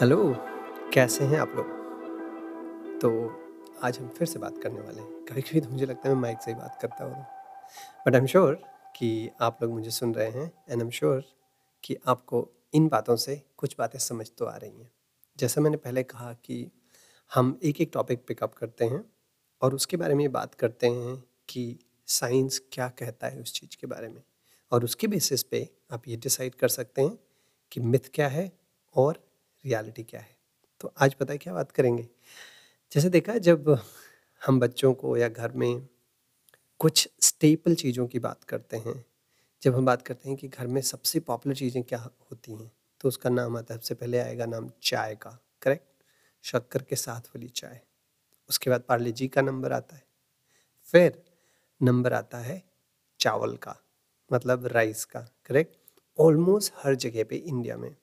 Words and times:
Hello, 0.00 0.34
कैसे 0.94 1.24
हैं 1.24 1.38
आप 1.38 1.52
लोग? 1.56 1.66
तो 3.00 3.10
आज 3.82 3.98
हम 3.98 4.08
फिर 4.08 4.28
से 4.28 4.38
बात 4.38 4.62
करने 4.62 4.80
वाले 4.80 5.00
हैं। 5.00 5.24
कभी 5.24 5.42
कभी 5.42 5.60
तो 5.60 5.68
मुझे 5.68 5.86
लगता 5.86 6.08
है 6.08 6.14
मैं 6.14 6.22
माइक 6.22 6.38
से 6.42 6.50
ही 6.50 6.56
बात 6.56 6.78
करता 6.82 7.04
हूँ 7.04 7.26
बट 8.06 8.14
आई 8.14 8.20
एम 8.20 8.26
श्योर 8.26 8.54
कि 8.96 9.30
आप 9.40 9.62
लोग 9.62 9.72
मुझे 9.72 9.90
सुन 9.90 10.14
रहे 10.14 10.30
हैं 10.30 10.44
एंड 10.44 10.72
आई 10.72 10.78
एम 10.78 10.90
श्योर 10.90 11.24
कि 11.84 11.96
आपको 12.06 12.50
इन 12.74 12.88
बातों 12.88 13.16
से 13.16 13.42
कुछ 13.56 13.76
बातें 13.78 13.98
समझ 13.98 14.30
तो 14.38 14.44
आ 14.44 14.56
रही 14.56 14.70
हैं। 14.70 14.90
जैसा 15.36 15.60
मैंने 15.60 15.76
पहले 15.76 16.02
कहा 16.02 16.32
कि 16.32 16.70
हम 17.34 17.60
एक 17.62 17.80
एक 17.80 17.90
टॉपिक 17.94 18.26
पिकअप 18.26 18.54
करते 18.54 18.84
हैं 18.84 19.04
और 19.62 19.74
उसके 19.74 19.96
बारे 19.96 20.14
में 20.14 20.32
बात 20.32 20.54
करते 20.54 20.86
हैं 20.86 21.24
कि 21.48 21.78
साइंस 22.06 22.62
क्या 22.72 22.88
कहता 22.88 23.26
है 23.26 23.40
उस 23.40 23.52
चीज़ 23.52 23.76
के 23.80 23.86
बारे 23.86 24.08
में। 24.08 24.22
और 24.72 24.84
उसके 24.84 25.06
बेसिस 25.06 25.42
पे 25.42 25.70
आप 25.90 26.08
ये 26.08 26.16
डिसाइड 26.16 26.54
कर 26.54 26.68
सकते 26.68 27.02
हैं 27.02 27.18
कि 27.72 27.80
मिथ 27.80 28.10
क्या 28.14 28.28
है 28.28 28.52
और 28.96 29.23
रियलिटी 29.64 30.02
क्या 30.02 30.20
है? 30.20 30.36
तो 30.80 30.92
आज 30.98 31.14
पता 31.14 31.32
है 31.32 31.38
क्या 31.38 31.54
बात 31.54 31.72
करेंगे? 31.72 32.08
जैसे 32.92 33.08
देखा 33.10 33.36
जब 33.40 33.78
हम 34.42 34.60
बच्चों 34.60 34.92
को 34.94 35.16
या 35.16 35.28
घर 35.28 35.52
में 35.52 35.86
कुछ 36.80 37.08
स्टेपल 37.20 37.74
चीज़ों 37.74 38.06
की 38.06 38.18
बात 38.18 38.44
करते 38.44 38.76
हैं, 38.76 39.04
जब 39.62 39.74
हम 39.76 39.86
बात 39.86 40.02
करते 40.02 40.28
हैं 40.28 40.36
कि 40.38 40.48
घर 40.48 40.66
में 40.66 40.80
सबसे 40.82 41.20
पॉपुलर 41.20 41.54
चीज़ें 41.56 41.82
क्या 41.82 41.98
होती 41.98 42.52
हैं 42.52 42.70
तो 43.00 43.08
उसका 43.08 43.30
नाम 43.30 43.56
आता 43.56 43.74
है, 43.74 43.78
सबसे 43.78 43.94
पहले 43.94 44.18
आएगा 44.18 44.46
नाम 44.46 44.70
चाय 44.82 45.14
का 45.14 45.38
करेक्ट 45.62 45.86
शक्कर 46.44 46.82
के 46.82 46.96
साथ 46.96 47.28
वाली 47.28 47.48
चाय। 47.48 47.80
उसके 48.50 48.70
बाद 48.70 48.82
पार्ले 48.88 49.12
जी 49.12 49.28
का 49.28 49.42
नंबर 49.42 49.72
आता 49.72 49.96
है। 49.96 50.02
फिर 50.94 51.22
नंबर 51.80 52.12
आता 52.12 52.38
है 52.38 52.62
चावल 53.20 53.56
का 53.56 53.76
मतलब 54.30 54.66
राइस 54.66 55.04
का 55.04 55.20
करेक्ट 55.46 55.76
ऑलमोस्ट 56.18 56.72
हर 56.76 56.94
जगह 56.96 57.24
पे 57.24 57.36
इंडिया 57.36 57.76
में 57.76 57.94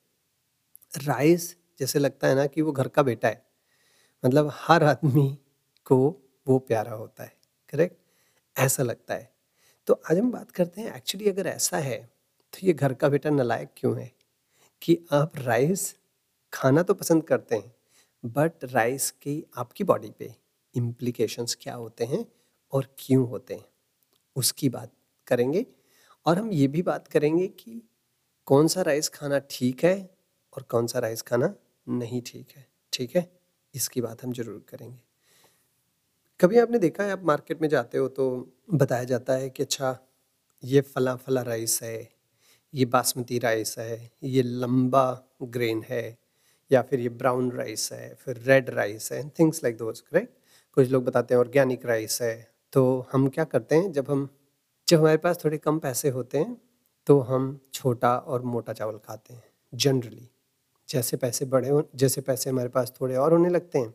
राइस 0.94 1.56
जैसे 1.80 1.98
लगता 1.98 2.28
है 2.28 2.34
ना 2.34 2.46
कि 2.46 2.62
वो 2.62 2.72
घर 2.72 2.88
का 2.88 3.02
बेटा 3.02 3.28
है। 3.28 3.42
मतलब 4.24 4.50
हर 4.54 4.84
आदमी 4.84 5.28
को 5.86 5.98
वो 6.48 6.58
प्यारा 6.58 6.92
होता 6.92 7.24
है 7.24 7.32
करेक्ट 7.72 7.96
ऐसा 8.56 8.82
लगता 8.82 9.14
है। 9.14 9.30
तो 9.88 9.94
आज 10.10 10.18
हम 10.18 10.30
बात 10.32 10.50
करते 10.50 10.80
हैं 10.80 10.94
एक्चुअली 10.96 11.30
अगर 11.30 11.46
ऐसा 11.46 11.78
है 11.78 11.98
तो 12.52 12.66
ये 12.66 12.72
घर 12.72 12.94
का 12.94 13.08
बेटा 13.08 13.30
नलायक 13.30 13.70
क्यों 13.76 13.98
है? 14.00 14.12
कि 14.82 14.98
आप 15.12 15.32
राइस 15.38 15.94
खाना 16.52 16.82
तो 16.82 16.94
पसंद 16.94 17.24
करते 17.24 17.56
हैं 17.56 17.74
बट 18.24 18.64
राइस 18.64 19.10
की 19.12 19.44
आपकी 19.56 19.84
बॉडी 19.84 20.10
पे 20.18 20.34
इम्प्लीकेशंस 20.74 21.56
क्या 21.62 21.74
होते 21.74 22.04
हैं 22.04 22.26
और 22.72 22.88
क्यों 22.98 23.28
होते 23.28 23.54
हैं? 23.54 23.64
उसकी 24.36 24.68
बात 24.68 24.92
करेंगे। 25.26 25.66
और 26.26 26.38
हम 26.38 26.52
ये 26.52 26.68
भी 26.68 26.82
बात 26.82 27.08
करेंगे 27.08 27.46
कि 27.48 27.82
कौन 28.46 28.68
सा 28.68 28.82
राइस 28.82 29.08
खाना 29.10 29.40
ठीक 29.50 29.84
है 29.84 29.96
और 30.52 30.62
कौन 30.70 30.86
सा 30.86 30.98
राइस 30.98 31.22
खाना 31.22 31.54
नहीं 31.86 32.20
ठीक 32.26 32.48
है 32.56 32.66
ठीक 32.92 33.16
है? 33.16 33.28
इसकी 33.74 34.00
बात 34.00 34.22
हम 34.24 34.32
ज़रूर 34.32 34.64
करेंगे। 34.68 35.00
कभी 36.40 36.58
आपने 36.58 36.78
देखा 36.78 37.04
है, 37.04 37.12
आप 37.12 37.22
मार्केट 37.24 37.60
में 37.62 37.68
जाते 37.68 37.98
हो 37.98 38.08
तो 38.08 38.26
बताया 38.74 39.04
जाता 39.04 39.32
है 39.34 39.48
कि 39.50 39.62
अच्छा 39.62 39.96
ये 40.62 40.80
फला 40.80 41.14
फला 41.16 41.42
राइस 41.42 41.82
है, 41.82 42.08
ये 42.74 42.84
बासमती 42.86 43.38
राइस 43.38 43.78
है, 43.78 44.10
ये 44.24 44.42
लंबा 44.42 45.04
ग्रेन 45.44 45.82
है, 45.88 46.18
या 46.70 46.82
फिर 46.82 47.00
ये 47.00 47.08
ब्राउन 47.10 47.50
राइस 47.52 47.92
है, 47.92 48.14
फिर 48.14 48.38
रेड 48.40 48.70
राइस 48.70 49.10
है 49.12 49.28
थिंग्स 49.30 49.62
लाइक 49.64 49.76
दोज 49.76 50.00
करेक्ट 50.00 50.34
कुछ 50.76 50.88
लोग 50.90 51.04
बताते 51.04 51.34
हैं 51.34 51.40
ऑर्गेनिक 51.40 51.86
राइस 51.86 52.20
है 52.22 52.34
तो 52.72 53.06
हम 53.12 53.28
क्या 53.28 53.44
करते 53.44 53.74
हैं, 53.74 53.90
जब 53.92 54.10
हम, 54.10 54.28
जब 54.88 54.98
हमारे 54.98 55.16
पास 55.18 55.44
थोड़े 55.44 55.58
कम 55.58 55.78
पैसे 55.78 56.08
होते 56.10 56.38
हैं 56.38 56.60
तो 57.06 57.18
हम 57.22 57.58
छोटा 57.74 58.16
और 58.16 58.42
मोटा 58.44 58.72
चावल 58.72 58.98
खाते 58.98 59.34
हैं 59.34 59.42
जनरली 59.72 60.28
जैसे 60.88 61.16
पैसे 61.16 61.44
बड़े 61.44 61.68
हो 61.68 61.88
जैसे 61.94 62.20
पैसे 62.20 62.50
हमारे 62.50 62.68
पास 62.68 62.92
थोड़े 63.00 63.16
और 63.16 63.32
होने 63.32 63.48
लगते 63.48 63.78
हैं 63.78 63.94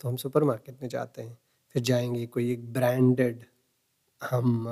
तो 0.00 0.08
हम 0.08 0.16
सुपर 0.16 0.44
मार्केट 0.44 0.82
में 0.82 0.88
जाते 0.88 1.22
हैं 1.22 1.38
फिर 1.74 1.82
जाएँगे 1.82 2.26
कोई 2.26 2.52
एक 2.52 2.72
ब्रांडेड 2.72 3.44
हम 4.22 4.66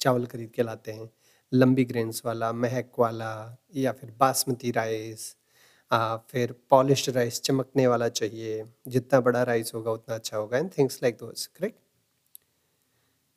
चावल 0.00 0.26
खरीद 0.26 0.50
के 0.50 0.62
लाते 0.62 0.92
हैं 0.92 1.10
लंबी 1.52 1.84
ग्रेन्स 1.84 2.22
वाला 2.26 2.52
महक 2.52 2.92
वाला 2.98 3.58
या 3.76 3.92
फिर 3.92 4.10
बासमती 4.10 4.70
राइस 4.70 5.36
आ, 5.90 6.16
फिर 6.16 6.54
पॉलिश 6.70 7.08
राइस 7.08 7.42
चमकने 7.42 7.86
वाला 7.86 8.08
चाहिए 8.08 8.64
जितना 8.88 9.20
बड़ा 9.20 9.42
राइस 9.42 9.74
होगा 9.74 9.90
उतना 9.90 10.14
अच्छा 10.14 10.36
होगा 10.36 10.58
and 10.58 10.70
things 10.78 11.02
like 11.02 11.16
those 11.16 11.46
correct 11.46 11.78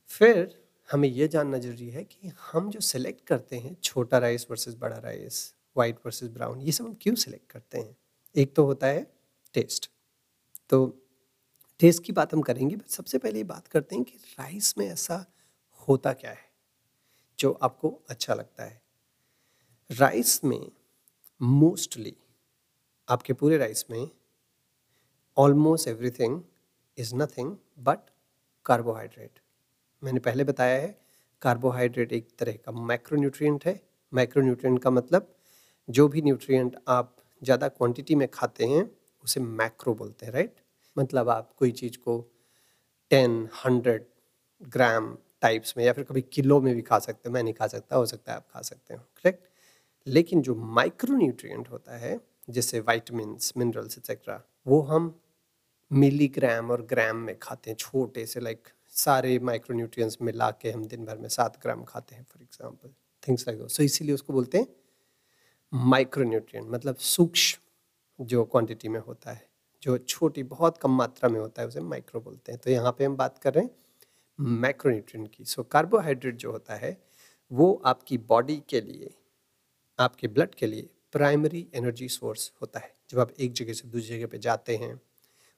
फिर 0.08 0.60
हमें 0.92 1.10
यह 1.10 1.28
जानना 1.28 1.58
ज़रूरी 1.58 1.90
है 1.90 2.04
कि 2.04 2.32
हम 2.52 2.70
जो 2.70 2.80
सिलेक्ट 2.80 3.28
करते 3.28 3.56
हैं 3.56 3.76
छोटा 3.84 4.18
राइस 4.18 4.48
वर्सेस 4.52 4.76
बड़ा 4.76 4.98
राइस 4.98 5.56
वाइट 5.76 6.00
वर्सेस 6.06 6.30
ब्राउन 6.30 6.62
ये 6.62 6.72
सब 6.72 6.86
हम 6.86 6.94
क्यों 7.02 7.16
सिलेक्ट 7.16 7.52
करते 7.52 7.78
हैं? 7.78 7.96
एक 8.36 8.56
तो 8.56 8.66
होता 8.66 8.88
है 8.88 9.06
टेस्ट 9.56 9.90
तो 10.70 10.86
टेस्ट 11.80 12.04
की 12.04 12.14
बात 12.14 12.34
हम 12.34 12.42
करेंगे 12.42 12.76
बट 12.76 12.88
सबसे 12.88 13.18
पहले 13.18 13.44
बात 13.46 13.68
करते 13.68 13.96
हैं 13.96 14.04
कि 14.06 14.18
राइस 14.40 14.78
में 14.78 14.86
ऐसा 14.88 15.26
होता 15.88 16.14
क्या 16.14 16.32
है, 16.32 16.50
जो 17.40 17.52
आपको 17.54 17.90
अच्छा 18.10 18.34
लगता 18.34 18.64
है। 18.64 18.82
राइस 19.90 20.44
में 20.46 20.72
मोस्टली 21.42 22.16
आपके 23.08 23.34
पूरे 23.34 23.58
राइस 23.58 23.86
में 23.92 24.10
almost 25.38 25.88
everything 25.88 26.42
is 26.98 27.16
nothing 27.16 27.56
but 27.80 28.10
carbohydrate 28.66 29.40
मैंने 30.02 30.20
पहले 30.20 30.44
बताया 30.44 30.82
है 30.82 30.98
कार्बोहाइड्रेट 31.42 32.14
एक 32.14 32.28
तरह 32.40 32.54
का 32.56 32.72
माइक्रोन्यूट्रिएंट 32.72 33.66
है। 33.66 33.80
माइक्रोन्यूट्रिएंट 34.14 34.82
का 34.84 34.90
मतलब 34.90 35.36
जो 35.90 36.08
भी 36.08 36.22
न्यूट्रिएंट 36.22 36.76
आप 36.88 37.16
ज़्यादा 37.42 37.68
क्वांटिटी 37.68 38.16
में 38.16 38.28
खाते 38.28 38.66
हैं, 38.66 38.90
उसे 39.24 39.40
मैक्रो 39.40 39.94
बोलते 39.94 40.26
हैं 40.26 40.34
राइट 40.34 40.56
मतलब 40.98 41.30
आप 41.30 41.52
कोई 41.58 41.72
चीज़ 41.72 41.98
को 41.98 42.20
टेन 43.12 43.48
हंड्रेड 43.66 44.06
ग्राम 44.62 45.16
टाइप्स 45.42 45.74
में 45.78 45.84
या 45.86 45.94
फिर 45.94 46.04
कभी 46.04 46.22
किलो 46.34 46.60
में 46.62 46.74
भी 46.76 46.82
खा 46.82 47.00
सकते 47.00 47.30
हैं, 47.30 47.34
मैं 47.34 47.44
नहीं 47.44 47.54
खा 47.54 47.68
सकता, 47.68 47.96
हो 47.96 48.06
सकता 48.06 48.32
है 48.32 48.38
आप 48.38 48.48
खा 48.54 48.62
सकते 48.62 48.94
हो 48.94 49.00
करेक्ट 49.00 49.48
लेकिन 50.08 50.42
जो 50.42 50.56
माइक्रो 50.56 51.16
न्यूट्रिएंट 51.16 51.70
होता 51.70 51.98
है, 51.98 52.20
जैसे 52.50 52.80
वाइटमिनस 52.80 53.54
मिनरल्स 53.58 53.98
एक्सेट्रा 53.98 54.42
वो 54.68 54.82
हम 54.82 55.14
मिलीग्राम 55.92 56.72
और 56.72 56.82
ग्राम 56.86 57.18
में 57.18 57.38
खाते 57.42 57.70
हैं, 57.70 57.78
छोटे 57.78 58.26
से 58.26 58.40
लाइक 58.40 58.68
सारे 58.96 59.38
माइक्रो 59.42 59.76
न्यूट्रिएंट्स 59.76 60.18
मिला 60.22 60.50
के 60.52 60.72
हम 60.72 60.86
दिन 60.86 61.06
भर 61.06 61.18
में 61.18 61.30
सात 61.30 61.58
ग्राम 61.62 61.84
खाते 61.84 62.16
हैं 62.16 62.24
for 62.24 62.42
example 62.44 62.94
things 63.24 63.48
like 63.48 63.70
so 63.70 63.84
इसीलिए 63.84 64.14
उसको 64.14 64.34
बोलते 64.34 64.58
हैं 64.58 64.68
माइक्रोन्यूट्रिएंट 65.72 66.70
मतलब 66.70 66.96
सूक्ष्म 66.98 68.26
जो 68.26 68.44
क्वांटिटी 68.46 68.88
में 68.88 69.00
होता 69.00 69.32
है, 69.32 69.48
जो 69.84 69.98
छोटी, 69.98 70.44
बहुत 70.46 70.78
कम 70.78 70.92
मात्रा 70.92 71.30
में 71.30 71.40
होता 71.40 71.62
है, 71.62 71.68
उसे 71.68 71.80
माइक्रो 71.82 72.22
बोलते 72.22 72.52
हैं। 72.52 72.62
तो 72.62 72.72
यहाँ 72.72 72.92
पे 72.92 73.06
हम 73.06 73.16
बात 73.18 73.38
कर 73.38 73.54
रहे 73.54 73.64
हैं 73.64 74.58
माइक्रोन्यूट्रिएंट 74.60 75.30
की। 75.32 75.46
सो 75.46 75.64
कार्बोहाइड्रेट 75.66 76.36
जो 76.36 76.52
होता 76.52 76.76
है, 76.76 76.98
वो 77.52 77.74
आपकी 77.86 78.18
बॉडी 78.20 78.62
के 78.70 78.82
लिए, 78.82 79.14
आपके 80.00 80.28
ब्लड 80.28 80.56
के 80.56 80.68
लिए 80.68 80.90
प्राइमरी 81.14 81.68
एनर्जी 81.76 82.08
सोर्स 82.10 82.52
होता 82.62 82.80
है। 82.80 82.94
जब 83.10 83.20
आप 83.20 83.32
एक 83.32 83.54
जगह 83.54 83.74
से 83.74 83.88
दूसरी 83.88 84.18
जगह 84.18 84.28
पे 84.28 84.38
जाते 84.40 84.76
हैं 84.78 85.00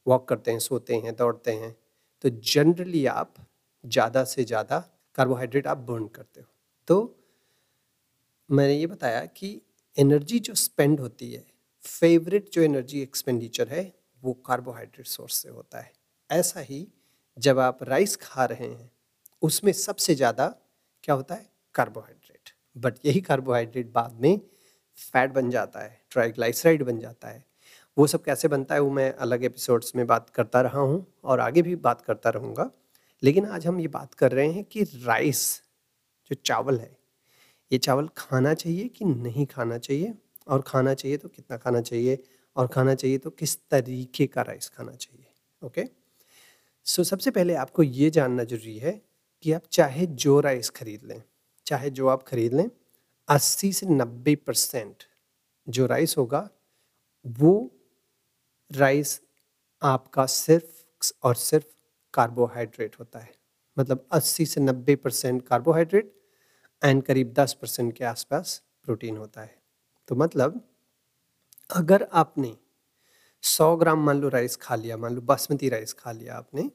वॉक 0.06 0.28
करते 0.28 0.52
हैं, 0.52 0.60
सोते 0.60 0.96
हैं, 0.96 1.16
दौड़ते 1.16 1.52
हैं 1.54 1.76
तो 2.24 2.30
जनरली 2.30 3.06
आप 3.08 3.34
ज़्यादा 3.84 4.24
से 4.24 4.44
ज़्यादा 4.44 4.80
कार्बोहाइड्रेट 5.18 5.68
आप 5.68 5.78
बर्न 5.80 6.08
करते 6.08 6.42
हो। 6.42 6.48
तो 6.88 7.18
मैंने 8.50 8.76
ये 8.76 8.88
बताया 8.88 9.26
कि 9.28 9.62
एनर्जी 9.98 10.40
जो 10.40 10.54
स्पेंड 10.56 11.00
होती 11.00 11.32
है, 11.32 11.44
फेवरेट 11.84 12.50
जो 12.54 12.62
एनर्जी 12.62 13.02
एक्सपेंडिचर 13.02 13.68
है, 13.68 13.94
वो 14.24 14.34
कार्बोहाइड्रेट 14.34 15.08
सोर्स 15.08 15.36
से 15.36 15.50
होता 15.50 15.80
है। 15.80 15.92
ऐसा 16.30 16.60
ही 16.60 16.88
जब 17.38 17.60
आप 17.60 17.84
राइस 17.84 18.16
खा 18.16 18.46
रहे 18.46 18.68
हैं, 18.68 18.92
उसमें 19.42 19.72
सबसे 19.74 20.16
ज़्यादा 20.16 20.48
क्या 21.04 21.16
होता 21.16 21.36
है? 21.36 21.50
कार्बोहाइड्रेट। 21.76 22.50
बट 22.78 23.06
यही 23.06 23.22
कार्बोहाइड्रेट 23.22 23.92
बाद 23.92 24.20
में 24.22 24.40
फैट 24.98 25.32
बन 25.32 25.50
जाता 25.50 25.80
है, 25.80 26.02
ट्राइग्लाइसराइड 26.10 26.84
बन 26.84 27.00
जाता 27.00 27.28
है। 27.28 27.46
वो 27.98 28.08
सब 28.08 28.24
कैसे 28.24 28.48
बनता 28.48 28.76
है, 28.76 28.82
वो 28.82 28.92
मैं 28.92 29.12
अलग 29.14 29.44
एपिसोड्स 29.44 29.96
में 29.96 30.08
बात 30.08 30.30
करता 30.30 30.62
रहा 30.62 30.80
हूँ 30.80 31.06
और 31.24 31.40
आगे 31.40 31.62
भी 31.62 31.76
बात 31.76 32.02
करता 32.02 32.30
रहूँगा। 32.30 32.70
लेकिन 33.24 33.46
आज 33.46 33.68
हम 33.68 33.80
ये 33.80 33.88
बात 33.88 34.14
कर 34.14 34.32
रहे 34.32 34.52
हैं 34.52 34.64
कि 34.64 34.84
राइस, 34.84 35.62
जो 36.32 36.36
चावल 36.46 36.80
है 36.80 37.01
ये 37.72 37.78
चावल 37.78 38.08
खाना 38.18 38.54
चाहिए 38.54 38.88
कि 38.88 39.06
नहीं 39.06 39.46
खाना 39.46 39.78
चाहिए? 39.78 40.14
और 40.48 40.62
खाना 40.62 40.94
चाहिए 40.94 41.18
तो 41.18 41.30
कितना 41.30 41.58
खाना 41.58 41.82
चाहिए? 41.82 42.20
और 42.56 42.68
खाना 42.68 42.96
चाहिए 42.96 43.18
तो 43.18 43.30
किस 43.30 43.58
तरीके 43.72 44.28
का 44.28 44.42
राइस 44.42 44.70
खाना 44.70 44.92
चाहिए? 44.92 45.26
ओके 45.62 45.86
सो 46.86 47.04
so, 47.04 47.10
सबसे 47.10 47.32
पहले 47.32 47.56
आपको 47.56 47.84
ये 47.84 48.10
जानना 48.10 48.44
ज़रूरी 48.44 48.78
है 48.78 49.02
कि 49.44 49.52
आप 49.52 49.64
चाहे 49.72 50.06
जो 50.08 50.40
राइस 50.40 50.70
खरीद 50.70 51.04
लें 51.04 51.22
चाहे 51.66 51.90
जो 51.90 52.08
आप 52.08 52.24
खरीद 52.24 52.54
लें 52.54 52.70
80 53.28 53.72
से 53.74 53.86
90 53.86 54.36
परसेंट 54.48 55.04
जो 55.68 55.86
राइस 55.86 56.16
होगा 56.18 56.50
वो 57.26 57.54
राइस 58.72 59.22
आपका 59.82 60.26
सिर्फ़ 60.26 61.14
और 61.24 61.36
सिर्फ़ 61.36 61.66
कार्बोहाइड्रेट 62.14 62.96
होता 63.00 63.20
है। 63.20 63.32
मतलब 63.78 64.08
80 64.14 64.46
से 64.46 64.62
90 64.62 64.96
परसेंट 64.96 65.42
कार्बोहाइड्रेट 65.48 66.14
एंड 66.82 67.04
करीब 67.04 67.34
10 67.34 67.54
परसेंट 67.54 67.94
के 67.94 68.04
आसपास 68.06 68.62
प्रोटीन 68.86 69.18
होता 69.18 69.42
है। 69.42 69.56
तो 70.10 70.16
मतलब 70.16 70.62
अगर 71.70 72.08
आपने 72.14 72.56
सौ 73.44 73.76
ग्राम 73.78 74.06
मान 74.06 74.22
लो 74.22 74.30
राइस 74.30 74.56
खा 74.56 74.76
लिया, 74.76 74.98
मान 74.98 75.14
लो 75.16 75.22
बासमती 75.22 75.70
राइस 75.70 75.94
खा 75.94 76.12
लिया 76.12 76.36
आपने 76.36 76.70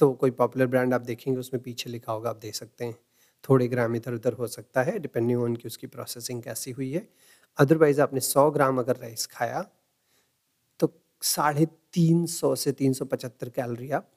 तो 0.00 0.12
कोई 0.12 0.30
पॉपुलर 0.30 0.66
ब्रांड 0.66 0.94
आप 0.94 1.00
देखेंगे, 1.00 1.38
उसमें 1.40 1.62
पीछे 1.62 1.90
लिखा 1.90 2.12
होगा, 2.12 2.30
आप 2.30 2.36
देख 2.36 2.54
सकते 2.54 2.84
हैं। 2.84 2.96
थोड़े 3.44 3.66
ग्राम 3.68 3.96
इधर 3.96 4.14
उधर 4.14 4.32
हो 4.32 4.46
सकता 4.46 4.82
है 4.82 4.98
डिपेंडिंग 4.98 5.42
ऑन 5.42 5.56
कि 5.56 5.68
उसकी 5.68 5.86
प्रोसेसिंग 5.86 6.42
कैसी 6.42 6.70
हुई 6.70 6.92
है। 6.92 7.08
अदरवाइज़ 7.58 8.00
आपने 8.00 8.20
सौ 8.20 8.50
ग्राम 8.50 8.78
अगर 8.78 8.96
राइस 8.96 9.26
खाया 9.26 9.62
तो 10.80 10.92
साढ़े 11.22 11.66
तीन 11.92 12.24
सौ 12.26 12.54
से 12.54 12.72
तीन 12.72 12.92
सौ 12.92 13.04
पचहत्तर 13.04 13.48
कैलोरी 13.50 13.90
आप 13.90 14.10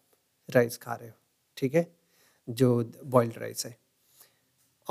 राइस 0.50 0.78
खा 0.78 0.96
रहे 0.96 1.10
हो, 1.10 1.16
ठीक 1.58 1.76
है? 1.76 1.86
जो 2.48 2.84
बॉइल्ड 3.06 3.38
राइस 3.38 3.66
है। 3.66 3.76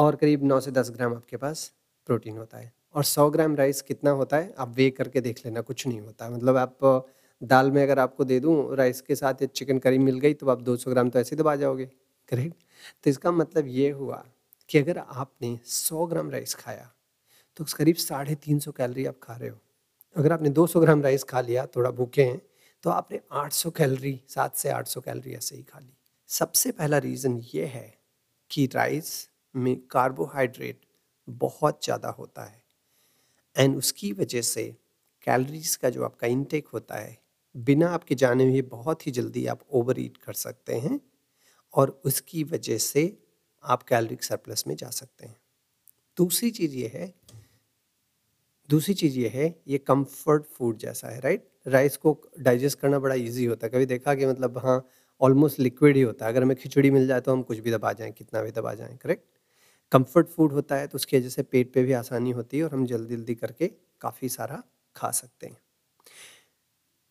और 0.00 0.16
करीब 0.16 0.44
नौ 0.44 0.60
से 0.60 0.70
दस 0.70 0.90
ग्राम 0.90 1.14
आपके 1.14 1.36
पास 1.36 1.72
प्रोटीन 2.06 2.36
होता 2.38 2.58
है। 2.58 2.72
और 2.94 3.04
सौ 3.04 3.28
ग्राम 3.30 3.56
राइस 3.56 3.80
कितना 3.82 4.10
होता 4.10 4.36
है, 4.36 4.54
आप 4.58 4.74
वे 4.76 4.90
करके 4.90 5.20
देख 5.20 5.40
लेना, 5.46 5.60
कुछ 5.60 5.86
नहीं 5.86 6.00
होता। 6.00 6.28
मतलब 6.30 6.56
आप, 6.56 7.06
दाल 7.42 7.70
में 7.70 7.82
अगर 7.82 7.98
आपको 7.98 8.24
दे 8.24 8.38
दूँ, 8.40 8.76
राइस 8.76 9.00
के 9.00 9.14
साथ 9.14 9.42
या 9.42 9.46
चिकन 9.46 9.78
करी 9.78 9.98
मिल 9.98 10.18
गई 10.18 10.34
तो 10.34 10.48
आप 10.50 10.62
200 10.62 10.90
ग्राम 10.90 11.10
तो 11.10 11.18
ऐसे 11.18 11.36
दबा 11.36 11.54
जाओगे। 11.56 11.84
करेक्ट 12.28 12.56
तो 13.04 13.10
इसका 13.10 13.30
मतलब 13.32 13.66
ये 13.68 13.90
हुआ 13.90 14.24
कि 14.70 14.78
अगर 14.78 14.98
आपने 14.98 15.58
100 15.66 16.06
ग्राम 16.06 16.30
राइस 16.30 16.54
खाया 16.54 16.90
तो 17.56 17.64
करीब 17.76 17.96
साढ़े 17.96 18.34
तीन 18.34 18.58
सौ 18.58 18.72
कैलरी 18.72 19.04
आप 19.06 19.18
खा 19.22 19.36
रहे 19.36 19.48
हो। 19.48 19.58
अगर 20.16 20.32
आपने 20.32 20.50
200 20.50 20.80
ग्राम 20.80 21.02
राइस 21.02 21.24
खा 21.24 21.40
लिया, 21.40 21.66
थोड़ा 21.66 21.90
भूखे 21.90 22.24
हैं 22.24 22.40
तो 22.84 22.90
आपने 22.90 23.20
800 23.32 23.70
कैलरी, 23.70 24.20
सात 24.28 24.56
से 24.56 24.68
800 24.70 25.00
कैलरी 25.00 25.34
ऐसे 25.34 25.56
ही 25.56 25.62
खा 25.62 25.78
ली। 25.78 25.92
सबसे 26.30 26.72
पहला 26.72 26.98
रीज़न 26.98 27.40
ये 27.54 27.64
है 27.66 27.92
कि 28.50 28.68
राइस 28.74 29.28
में 29.54 29.76
कार्बोहाइड्रेट 29.90 30.80
बहुत 31.28 31.84
ज़्यादा 31.84 32.08
होता 32.10 32.44
है। 32.44 32.62
एंड 33.56 33.76
उसकी 33.76 34.12
वजह 34.12 34.42
से 34.42 34.64
कैलोरीज 35.26 35.74
का 35.76 35.90
जो 35.90 36.04
आपका 36.04 36.26
इनटेक 36.26 36.68
होता 36.68 36.94
है, 36.94 37.16
बिना 37.54 37.88
आपके 37.90 38.14
जाने 38.14 38.44
हुए 38.44 38.62
बहुत 38.70 39.06
ही 39.06 39.12
जल्दी 39.12 39.46
आप 39.46 39.60
ओवर 39.70 40.00
ईट 40.00 40.16
कर 40.16 40.32
सकते 40.34 40.74
हैं 40.76 41.00
और 41.74 42.00
उसकी 42.04 42.44
वजह 42.44 42.78
से 42.78 43.02
आप 43.64 43.82
कैलोरिक 43.82 44.24
सरप्लस 44.24 44.64
में 44.66 44.74
जा 44.76 44.90
सकते 44.90 45.26
हैं। 45.26 45.36
दूसरी 46.18 46.50
चीज़ 46.50 46.76
ये 46.76 46.90
है, 46.94 47.12
दूसरी 48.68 48.94
चीज़ 48.94 49.18
ये 49.18 49.28
है, 49.28 49.54
ये 49.68 49.78
कंफर्ट 49.78 50.44
फ़ूड 50.48 50.78
जैसा 50.78 51.08
है 51.08 51.20
राइट 51.20 51.46
राइस 51.66 51.96
को 51.96 52.12
डाइजेस्ट 52.40 52.78
करना 52.78 52.98
बड़ा 52.98 53.14
इजी 53.16 53.44
होता 53.44 53.66
है। 53.66 53.70
कभी 53.72 53.86
देखा 53.86 54.14
कि 54.14 54.26
मतलब 54.26 54.58
हाँ 54.58 54.84
ऑलमोस्ट 55.20 55.58
लिक्विड 55.60 55.96
ही 55.96 56.02
होता 56.02 56.26
है। 56.26 56.32
अगर 56.32 56.42
हमें 56.42 56.56
खिचड़ी 56.56 56.90
मिल 56.90 57.06
जाए 57.06 57.20
तो 57.20 57.32
हम 57.32 57.42
कुछ 57.42 57.58
भी 57.58 57.70
दबा 57.70 57.92
जाएँ, 57.92 58.12
कितना 58.12 58.42
भी 58.42 58.50
दबा 58.52 58.74
जाएँ 58.74 58.96
करेक्ट 58.96 59.24
कंफर्ट 59.92 60.28
फ़ूड 60.28 60.52
होता 60.52 60.76
है 60.76 60.86
तो 60.86 60.96
उसकी 60.96 61.16
वजह 61.16 61.28
से 61.28 61.42
पेट 61.42 61.72
पे 61.74 61.82
भी 61.82 61.92
आसानी 61.92 62.30
होती 62.30 62.58
है 62.58 62.64
और 62.64 62.74
हम 62.74 62.86
जल्दी 62.86 63.16
जल्दी 63.16 63.34
करके 63.34 63.68
काफ़ी 64.00 64.28
सारा 64.28 64.62
खा 64.96 65.10
सकते 65.10 65.46
हैं। 65.46 65.58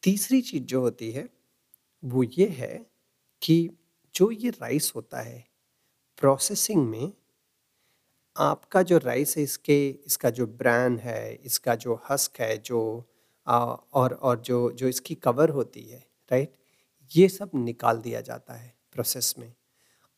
तीसरी 0.04 0.42
चीज़ 0.42 0.64
जो 0.64 0.82
होती 0.82 1.12
है 1.12 1.28
वो 2.04 2.24
ये 2.24 2.48
है 2.50 2.76
कि 3.42 3.70
जो 4.16 4.30
ये 4.32 4.50
राइस 4.52 4.92
होता 4.96 5.22
है 5.22 5.44
प्रोसेसिंग 6.22 6.88
में 6.90 7.12
आपका 8.36 8.82
जो 8.82 8.98
राइस 8.98 9.38
है 9.38 9.44
इसके 9.44 9.78
इसका 10.06 10.30
जो 10.30 10.46
ब्रांड 10.48 11.00
है 11.00 11.34
इसका 11.36 11.76
जो 11.76 12.02
हस्क 12.10 12.40
है 12.42 12.58
जो 12.58 12.80
आ, 13.48 13.58
और 13.94 14.14
और 14.14 14.40
जो 14.40 14.72
जो 14.72 14.88
इसकी 14.88 15.16
कवर 15.16 15.50
होती 15.50 15.82
है 15.82 16.00
राइट 16.32 16.54
ये 17.12 17.28
सब 17.30 17.52
निकाल 17.56 17.98
दिया 17.98 18.22
जाता 18.22 18.54
है 18.54 18.74
प्रोसेस 18.94 19.34
में। 19.40 19.54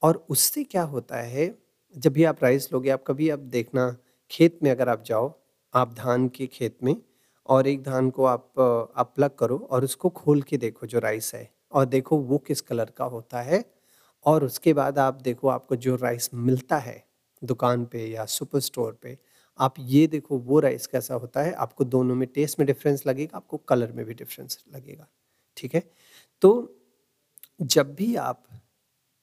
और 0.01 0.25
उससे 0.29 0.63
क्या 0.63 0.83
होता 0.83 1.21
है 1.21 1.47
जब 1.95 2.13
भी 2.13 2.23
आप 2.23 2.43
राइस 2.43 2.71
लोगे, 2.73 2.89
आप 2.89 3.03
कभी 3.07 3.29
आप 3.29 3.39
देखना, 3.39 3.95
खेत 4.31 4.59
में 4.63 4.71
अगर 4.71 4.89
आप 4.89 5.03
जाओ, 5.03 5.33
आप 5.73 5.93
धान 5.93 6.27
के 6.27 6.47
खेत 6.47 6.77
में 6.83 6.95
और 7.49 7.67
एक 7.67 7.83
धान 7.83 8.09
को 8.09 8.25
आप 8.25 8.59
आप 8.95 9.13
प्लग 9.15 9.35
करो 9.35 9.57
और 9.71 9.83
उसको 9.83 10.09
खोल 10.09 10.41
के 10.41 10.57
देखो 10.57 10.87
जो 10.87 10.99
राइस 10.99 11.33
है 11.35 11.49
और 11.71 11.85
देखो 11.85 12.17
वो 12.17 12.37
किस 12.37 12.61
कलर 12.61 12.91
का 12.97 13.05
होता 13.05 13.41
है 13.41 13.63
और 14.25 14.43
उसके 14.43 14.73
बाद 14.73 14.99
आप 14.99 15.21
देखो 15.21 15.47
आपको 15.47 15.75
जो 15.75 15.95
राइस 15.95 16.29
मिलता 16.33 16.77
है 16.77 17.03
दुकान 17.41 17.85
पे 17.85 18.05
या 18.07 18.25
सुपर 18.25 18.59
स्टोर 18.59 18.97
पे, 19.01 19.17
आप 19.59 19.73
ये 19.79 20.05
देखो 20.07 20.37
वो 20.37 20.59
राइस 20.59 20.87
कैसा 20.87 21.15
होता 21.15 21.41
है, 21.41 21.53
आपको 21.53 21.83
दोनों 21.83 22.15
में 22.15 22.27
टेस्ट 22.27 22.59
में 22.59 22.65
डिफरेंस 22.65 23.03
लगेगा, 23.07 23.37
आपको 23.37 23.57
कलर 23.57 23.91
में 23.91 24.05
भी 24.05 24.13
डिफरेंस 24.13 24.63
लगेगा, 24.75 25.07
ठीक 25.57 25.75
है? 25.75 25.83
तो 26.41 26.77
जब 27.61 27.93
भी 27.95 28.15
आप 28.15 28.43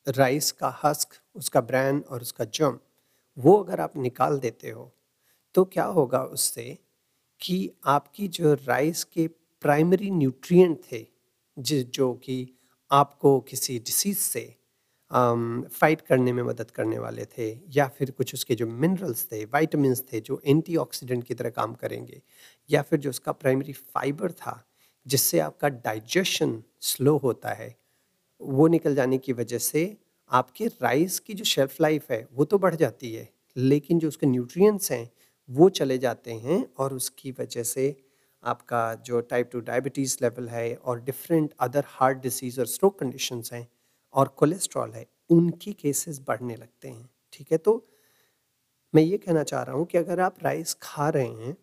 राइस 0.09 0.51
का 0.53 0.79
हस्क 0.85 1.15
उसका 1.35 1.61
ब्रैन 1.61 2.05
और 2.09 2.23
उसका 2.23 2.45
जम 2.45 2.79
वो 3.37 3.55
अगर 3.55 3.81
आप 3.81 3.97
निकाल 3.97 4.39
देते 4.39 4.71
हो 4.71 4.93
तो 5.55 5.65
क्या 5.65 5.85
होगा 5.85 6.23
उससे 6.23 6.79
कि 7.41 7.71
आपकी 7.87 8.29
जो 8.29 8.55
राइस 8.55 9.05
के 9.05 9.27
प्राइमरी 9.63 10.11
न्यूट्रिएंट 10.11 10.81
थे 10.93 11.07
जिस 11.57 11.85
जो 11.85 12.13
कि 12.15 12.47
आपको 12.91 13.39
किसी 13.41 13.79
डिसीज़ 13.79 14.19
से 14.19 14.59
फाइट 15.11 16.01
करने 16.01 16.33
में 16.33 16.43
मदद 16.43 16.71
करने 16.71 16.99
वाले 16.99 17.25
थे 17.39 17.49
या 17.77 17.87
फिर 17.89 18.11
कुछ 18.11 18.35
उसके 18.35 18.55
जो 18.55 18.67
मिनरल्स 18.67 19.27
थे 19.33 19.45
वाइटामस 19.45 20.05
थे 20.13 20.21
जो 20.21 20.41
एंटीऑक्सीडेंट 20.47 21.25
की 21.25 21.35
तरह 21.35 21.51
काम 21.51 21.75
करेंगे 21.75 22.21
या 22.71 22.83
फिर 22.83 22.99
जो 22.99 23.11
उसका 23.11 23.33
प्राइमरी 23.33 23.73
फाइबर 23.73 24.33
था 24.33 24.63
जिससे 25.07 25.39
आपका 25.41 25.69
डाइजेशन 25.69 26.63
स्लो 26.81 27.17
होता 27.17 27.53
है 27.53 27.75
वो 28.41 28.67
निकल 28.69 28.95
जाने 28.95 29.19
की 29.19 29.33
वजह 29.33 29.59
से 29.59 29.97
आपके 30.31 30.67
राइस 30.83 31.19
की 31.21 31.35
जो 31.35 31.45
शेल्फ 31.45 31.81
लाइफ 31.81 32.11
है, 32.11 32.27
वो 32.33 32.45
तो 32.45 32.59
बढ़ 32.59 32.75
जाती 32.75 33.13
है, 33.13 33.29
लेकिन 33.57 33.99
जो 33.99 34.09
उसके 34.09 34.27
न्यूट्रिएंट्स 34.27 34.93
हैं, 34.93 35.11
वो 35.49 35.69
चले 35.71 35.99
जाते 35.99 36.33
हैं 36.33 36.65
और 36.79 36.95
उसकी 36.95 37.31
वजह 37.33 37.63
से 37.63 37.95
आपका 38.43 38.83
जो 39.07 39.21
टाइप 39.21 39.51
टू 39.53 39.61
डायबिटीज़ 39.61 40.17
लेवल 40.23 40.49
है 40.49 40.75
और 40.75 41.01
डिफरेंट 41.01 41.55
अदर 41.61 41.85
हार्ट 41.89 42.19
डिसीज़ 42.19 42.61
और 42.61 42.67
स्ट्रोक 42.67 42.99
कंडीशंस 43.01 43.53
हैं 43.53 43.67
और 44.15 44.29
कोलेस्ट्रॉल 44.29 44.93
है, 44.93 45.07
उनकी 45.31 45.73
केसेस 45.73 46.21
बढ़ने 46.29 46.57
लगते 46.57 46.89
हैं, 46.89 47.09
ठीक 47.33 47.53
है? 47.53 47.59
तो 47.59 47.87
मैं 48.95 49.03
ये 49.03 49.19
कहना 49.19 49.43
चाह 49.43 49.63
रहा 49.63 49.77
हूँ 49.77 49.85
कि 49.87 49.99
अगर 49.99 50.21
आप 50.21 50.37
राइस 50.43 50.75
खा 50.83 51.09
रहे 51.09 51.27
हैं, 51.27 51.57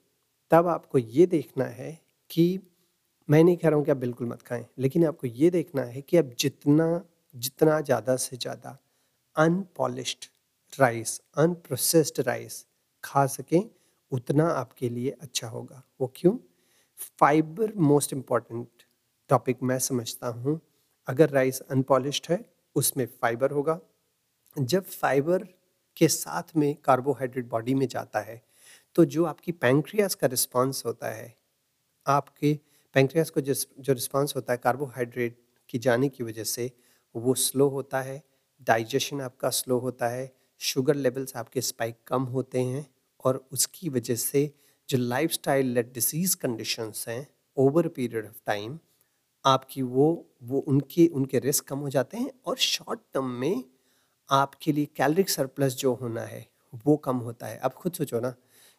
तब 0.51 0.67
आपको 0.67 0.97
ये 0.97 1.25
देखना 1.25 1.65
है 1.65 1.91
कि 2.29 2.59
मैं 3.29 3.43
नहीं 3.43 3.57
कह 3.57 3.69
रहा 3.69 3.77
हूँ 3.77 3.85
कि 3.85 3.91
आप 3.91 3.97
बिल्कुल 3.97 4.27
मत 4.27 4.41
खाएँ, 4.41 4.65
लेकिन 4.79 5.05
आपको 5.07 5.27
ये 5.27 5.49
देखना 5.49 5.81
है 5.83 6.01
कि 6.01 6.17
आप 6.17 6.29
जितना 6.39 7.01
जितना 7.35 7.79
ज़्यादा 7.81 8.15
से 8.15 8.37
ज़्यादा 8.37 8.77
अनपॉलिश्ड 9.35 10.25
राइस 10.73 11.19
अनप्रोसेस्ड 11.37 12.19
राइस 12.27 12.65
खा 13.03 13.25
सकें, 13.27 13.69
उतना 14.11 14.47
आपके 14.49 14.89
लिए 14.89 15.11
अच्छा 15.13 15.47
होगा। 15.47 15.81
वो 16.01 16.11
क्यों? 16.15 16.37
फाइबर 17.19 17.73
मोस्ट 17.77 18.13
इंपॉर्टेंट 18.13 18.83
टॉपिक 19.29 19.63
मैं 19.63 19.79
समझता 19.81 20.27
हूँ, 20.29 20.59
अगर 21.07 21.29
राइस 21.29 21.59
अनपॉलिश्ड 21.61 22.27
है, 22.31 22.43
उसमें 22.75 23.05
फाइबर 23.21 23.51
होगा। 23.51 23.79
जब 24.55 24.83
फाइबर 24.85 25.47
के 25.97 26.07
साथ 26.09 26.55
में 26.57 26.75
कार्बोहाइड्रेट 26.85 27.49
बॉडी 27.49 27.73
में 27.75 27.87
जाता 27.89 28.19
है 28.21 28.41
तो 28.95 29.05
जो 29.07 29.25
आपकी 29.25 29.51
पैंक्रियास 29.53 30.15
का 30.15 30.27
रिस्पांस 30.27 30.83
होता 30.85 31.09
है, 31.11 31.33
आपके 32.05 32.59
पैंक्रियास 32.95 33.29
को 33.29 33.41
जिस, 33.41 33.65
जो 33.79 33.93
रिस्पांस 33.93 34.33
होता 34.35 34.53
है 34.53 34.59
कार्बोहाइड्रेट 34.63 35.37
की 35.69 35.79
जाने 35.79 36.09
की 36.09 36.23
वजह 36.23 36.43
से, 36.43 36.71
वो 37.15 37.33
स्लो 37.35 37.67
होता 37.69 38.01
है, 38.01 38.21
डाइजेशन 38.67 39.21
आपका 39.21 39.49
स्लो 39.51 39.77
होता 39.79 40.07
है, 40.09 40.31
शुगर 40.61 40.95
लेवल्स 40.95 41.35
आपके 41.35 41.61
स्पाइक 41.61 41.97
कम 42.07 42.23
होते 42.27 42.61
हैं 42.61 42.85
और 43.25 43.45
उसकी 43.53 43.89
वजह 43.89 44.15
से 44.15 44.51
जो 44.89 44.97
life 44.97 45.31
style 45.31 45.67
late 45.67 45.93
disease 45.93 46.35
conditions 46.37 47.05
हैं 47.09 47.27
ओवर 47.57 47.87
पीरियड 47.89 48.25
ऑफ़ 48.27 48.39
टाइम 48.45 48.77
आपकी 49.45 49.81
वो 49.81 50.07
वो 50.43 50.59
उनके 50.67 51.07
उनके 51.09 51.39
रिस्क 51.39 51.65
कम 51.67 51.79
हो 51.79 51.89
जाते 51.89 52.17
हैं 52.17 52.31
और 52.45 52.57
शॉर्ट 52.59 52.99
टर्म 53.13 53.29
में 53.41 53.63
आपके 54.29 54.71
लिए 54.71 54.85
कैलरिक 54.95 55.29
सरप्लस 55.29 55.75
जो 55.77 55.93
होना 55.95 56.21
है, 56.21 56.45
वो 56.87 56.97
कम 56.97 57.17
होता 57.19 57.47
है। 57.47 57.57
आप 57.59 57.73
खुद 57.73 57.93
सोचो 57.93 58.19
ना 58.19 58.33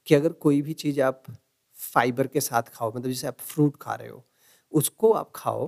कि 0.06 0.14
अगर 0.14 0.32
कोई 0.40 0.62
भी 0.62 0.72
चीज़ 0.74 1.00
आप 1.02 1.22
फाइबर 1.78 2.26
के 2.26 2.40
साथ 2.40 2.62
खाओ। 2.74 2.90
मतलब 2.90 3.08
जैसे 3.08 3.26
आप 3.26 3.38
फ्रूट 3.42 3.76
खा 3.76 3.94
रहे 3.94 4.08
हो, 4.08 4.24
उसको 4.72 5.12
आप 5.14 5.30
खाओ 5.34 5.66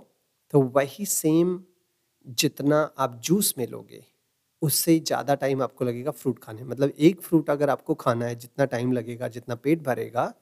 तो 0.53 0.61
वही 0.71 1.07
सेम 1.07 1.61
जितना 2.37 2.79
आप 2.99 3.21
जूस 3.25 3.55
में 3.59 3.67
लोगे 3.69 4.05
उससे 4.63 4.99
ज़्यादा 5.01 5.35
टाइम 5.37 5.63
आपको 5.63 5.85
लगेगा 5.85 6.11
फ्रूट 6.13 6.39
खाने 6.39 6.65
मतलब 6.65 6.93
एक 7.01 7.21
फ्रूट 7.23 7.51
अगर 7.51 7.71
आपको 7.71 7.95
खाना 7.97 8.27
है, 8.27 8.35
जितना 8.37 8.65
टाइम 8.67 8.93
लगेगा, 8.93 9.29
जितना 9.29 9.55
पेट 9.57 9.83
भरेगा, 9.83 10.33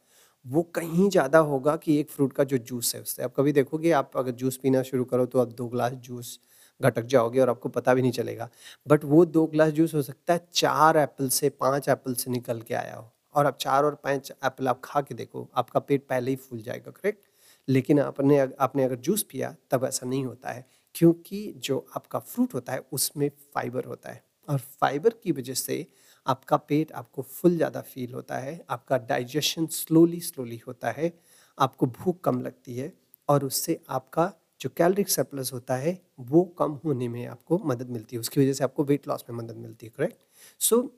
वो 0.47 0.63
कहीं 0.75 1.09
ज़्यादा 1.11 1.39
होगा 1.41 1.77
कि 1.77 1.99
एक 2.01 2.11
फ्रूट 2.11 2.33
का 2.33 2.45
जो 2.45 2.59
जूस 2.61 2.95
है 2.95 3.01
उससे। 3.03 3.23
आप 3.23 3.35
कभी 3.37 3.53
देखोगे 3.53 3.91
आप 3.93 4.17
अगर 4.17 4.31
जूस 4.35 4.57
पीना 4.57 4.83
शुरू 4.85 5.05
करो 5.07 5.27
तो 5.27 5.41
आप 5.41 5.53
दो 5.55 5.67
ग्लास 5.69 5.93
जूस 6.05 6.39
घटक 6.81 7.05
जाओगे 7.07 7.41
और 7.41 7.51
आपको 7.51 7.69
पता 7.71 7.95
भी 7.95 8.03
नहीं 8.03 8.13
चलेगा। 8.13 8.49
बट 8.87 9.05
वो 9.05 9.25
दो 9.27 9.47
ग्लास 9.49 9.73
जूस 9.73 9.95
हो 9.95 10.03
सकता 10.03 10.33
है, 10.33 10.47
चार 10.55 10.97
एप्पल 10.99 11.29
से 11.31 11.49
पाँच 11.51 11.89
एप्पल 11.89 12.15
से 12.15 12.31
निकल 12.31 12.61
के 12.63 12.75
आया 12.75 12.95
हो। 12.97 13.13
और 13.37 13.47
आप 13.47 13.57
चार 13.59 13.85
और 13.85 13.95
पाँच 14.05 14.31
एप्पल 14.31 14.69
आप 14.69 14.81
खा 14.85 15.01
के 15.01 15.15
देखो 15.15 15.49
आपका 15.57 15.81
पेट 15.81 16.07
पहले 16.09 16.31
ही 16.31 16.37
फूल 16.39 16.63
जाएगा 16.63 16.91
करेक्ट 16.93 17.25
लेकिन 17.69 18.01
आपने 18.01 18.39
आपने 18.39 18.85
अगर 18.85 18.97
जूस 19.01 19.23
पिया 19.23 19.55
तब 19.71 19.85
ऐसा 19.85 20.07
नहीं 20.07 20.25
होता 20.25 20.51
है 20.51 20.65
क्योंकि 20.95 21.41
जो 21.59 21.79
आपका 21.97 22.19
फ्रूट 22.19 22.55
होता 22.55 22.73
है 22.73 22.83
उसमें 22.93 23.31
फाइबर 23.55 23.85
होता 23.85 24.13
है 24.13 24.25
और 24.49 24.59
फाइबर 24.81 25.15
की 25.23 25.33
वजह 25.33 25.55
से 25.55 25.87
आपका 26.27 26.57
पेट 26.69 26.93
आपको 26.93 27.23
फुल 27.23 27.57
ज़्यादा 27.57 27.81
फील 27.85 28.13
होता 28.15 28.39
है 28.39 28.61
आपका 28.71 28.97
डाइजेशन 29.09 29.67
स्लोली 29.73 30.21
स्लोली 30.21 30.61
होता 30.67 30.91
है 30.91 31.13
आपको 31.59 31.87
भूख 31.89 32.21
कम 32.21 32.41
लगती 32.41 32.75
है 32.75 32.93
और 33.29 33.45
उससे 33.45 33.81
आपका 33.91 34.33
जो 34.61 34.71
कैलोरिक 34.77 35.09
सरप्लस 35.09 35.53
होता 35.53 35.77
है 35.77 35.99
वो 36.27 36.43
कम 36.59 36.73
होने 36.85 37.09
में 37.09 37.27
आपको 37.27 37.59
मदद 37.65 37.91
मिलती 37.91 38.17
है 38.17 38.21
उसकी 38.21 38.41
वजह 38.41 38.53
से 38.53 38.65
आपको 38.65 38.85
वेट 38.85 39.09
लॉस 39.09 39.25
में 39.31 39.37
मदद 39.37 39.57
मिलती 39.57 39.87
है 39.87 39.93
करेक्ट 39.97 40.23
सो 40.61 40.77
so, 40.77 40.89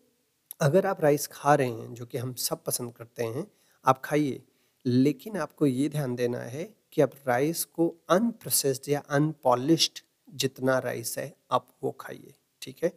अगर 0.60 0.86
आप 0.86 1.00
राइस 1.00 1.26
खा 1.26 1.54
रहे 1.54 1.68
हैं, 1.68 1.94
जो 1.94 2.06
कि 2.06 2.18
हम 2.18 2.34
सब 2.34 2.64
पसंद 2.64 2.92
करते 2.92 3.24
हैं, 3.24 3.46
आप 3.84 4.00
खाइए। 4.04 4.42
लेकिन 4.86 5.36
आपको 5.36 5.66
ये 5.66 5.88
ध्यान 5.88 6.14
देना 6.14 6.38
है 6.38 6.74
कि 6.92 7.02
आप 7.02 7.12
राइस 7.28 7.64
को 7.64 7.96
अनप्रोसेस्ड 8.10 8.88
या 8.88 9.00
अनपॉलिश्ड 9.00 9.98
जितना 10.34 10.78
राइस 10.78 11.18
है, 11.18 11.36
आप 11.50 11.68
वो 11.82 11.90
खाइए, 11.90 12.34
ठीक 12.62 12.84
है? 12.84 12.92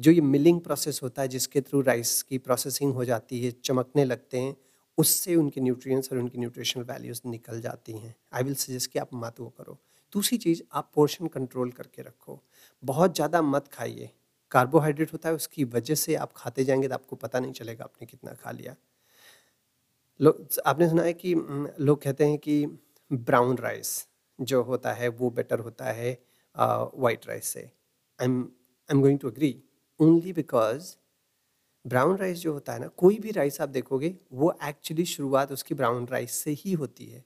जो 0.00 0.10
ये 0.10 0.20
मिलिंग 0.20 0.60
प्रोसेस 0.60 1.00
होता 1.02 1.22
है, 1.22 1.28
जिसके 1.28 1.60
थ्रू 1.60 1.80
राइस 1.80 2.22
की 2.22 2.38
प्रोसेसिंग 2.38 2.94
हो 2.94 3.04
जाती 3.04 3.44
है, 3.44 3.50
चमकने 3.64 4.04
लगते 4.04 4.40
हैं, 4.40 4.56
उससे 4.98 5.34
उनके 5.36 5.60
न्यूट्रिएंट्स 5.60 6.12
और 6.12 6.18
उनकी 6.18 6.38
न्यूट्रिशनल 6.38 6.84
वैल्यूज़ 6.84 7.20
निकल 7.26 7.60
जाती 7.60 7.92
हैं। 7.92 8.14
आई 8.32 8.42
विल 8.42 8.54
सजेस्ट 8.54 8.90
कि 8.90 8.98
आप 8.98 9.08
मत 9.14 9.40
वो 9.40 9.48
करो। 9.48 9.78
दूसरी 10.12 10.38
चीज़, 10.38 10.62
आप 10.72 10.90
पोर्शन 10.94 11.26
कंट्रोल 11.26 11.70
करके 11.70 12.02
रखो। 12.02 12.42
बहुत 12.82 13.14
ज़्यादा 13.14 13.42
मत 13.42 13.68
खाइए। 13.68 14.10
कार्बोहाइड्रेट 14.52 15.12
होता 15.12 15.28
है, 15.28 15.34
उसकी 15.34 15.64
वजह 15.66 15.94
से 15.94 16.14
आप 16.16 16.32
खाते 16.36 16.64
जाएँगे 16.64 16.88
तो 16.88 16.94
आपको 16.94 17.16
पता 17.16 17.40
नहीं 17.40 17.52
चलेगा 17.52 17.84
आपने 17.84 18.06
कितना 18.06 18.32
खा 18.34 18.50
लिया। 18.50 18.74
लोग 20.20 20.46
आपने 20.66 20.88
सुना 20.88 21.02
है 21.02 21.12
कि 21.14 21.34
लोग 21.80 22.02
कहते 22.02 22.24
हैं 22.24 22.38
कि 22.38 22.66
ब्राउन 23.10 23.56
राइस 23.58 24.06
जो 24.38 24.62
होता 24.62 24.92
है, 24.92 25.08
वो 25.08 25.30
बेटर 25.30 25.58
होता 25.58 25.84
है 25.84 26.18
वाइट 26.56 27.26
राइस 27.28 27.46
से। 27.46 27.60
I 27.60 28.24
am 28.24 28.40
I 28.42 28.96
am 28.96 29.00
going 29.02 29.18
to 29.18 29.30
agree 29.30 29.54
only 30.00 30.32
because 30.32 30.94
brown 31.84 32.16
rice 32.16 32.38
जो 32.38 32.52
होता 32.52 32.72
है 32.72 32.80
ना, 32.80 32.86
कोई 32.88 33.18
भी 33.18 33.30
राइस 33.30 33.60
आप 33.60 33.68
देखोगे, 33.68 34.14
वो 34.32 34.54
एक्चुअली 34.64 35.04
शुरुआत 35.04 35.52
उसकी 35.52 35.74
ब्राउन 35.74 36.06
राइस 36.06 36.34
से 36.34 36.50
ही 36.58 36.72
होती 36.72 37.06
है। 37.06 37.24